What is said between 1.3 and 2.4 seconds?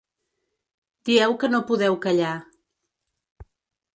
que no podeu callar.